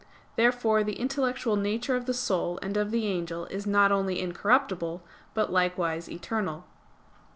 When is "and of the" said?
2.63-3.05